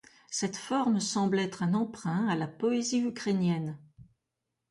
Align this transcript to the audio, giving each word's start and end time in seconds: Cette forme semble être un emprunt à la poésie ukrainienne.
Cette 0.31 0.55
forme 0.57 0.99
semble 0.99 1.37
être 1.37 1.61
un 1.61 1.75
emprunt 1.75 2.27
à 2.27 2.35
la 2.35 2.47
poésie 2.47 3.01
ukrainienne. 3.03 3.77